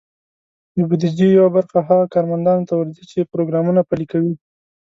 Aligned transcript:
د 0.75 0.77
بودیجې 0.89 1.27
یوه 1.37 1.49
برخه 1.55 1.79
هغه 1.89 2.05
کارمندانو 2.13 2.67
ته 2.69 2.73
ورځي، 2.77 3.03
چې 3.11 3.29
پروګرامونه 3.31 3.81
پلي 3.89 4.05
کوي. 4.11 4.33